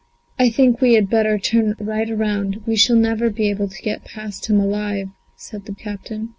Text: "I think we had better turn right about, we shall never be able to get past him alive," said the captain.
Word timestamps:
"I 0.39 0.49
think 0.49 0.81
we 0.81 0.95
had 0.95 1.11
better 1.11 1.37
turn 1.37 1.75
right 1.79 2.09
about, 2.09 2.65
we 2.65 2.75
shall 2.75 2.95
never 2.95 3.29
be 3.29 3.51
able 3.51 3.67
to 3.67 3.81
get 3.83 4.03
past 4.03 4.47
him 4.49 4.59
alive," 4.59 5.09
said 5.37 5.65
the 5.65 5.75
captain. 5.75 6.29